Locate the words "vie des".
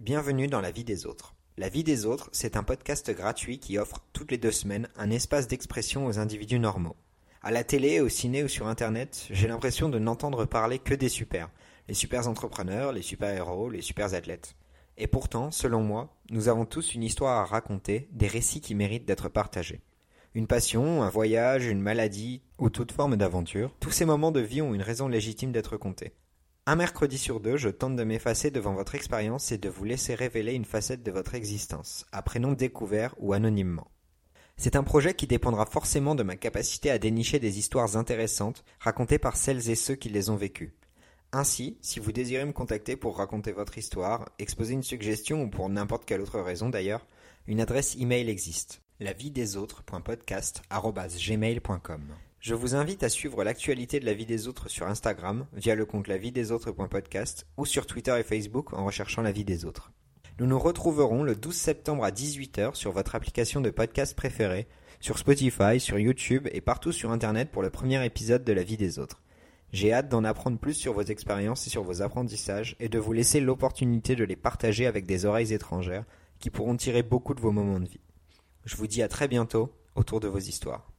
0.70-1.04, 1.68-2.06, 49.14-49.56, 54.14-54.48, 56.16-56.52, 59.30-59.66, 68.62-68.98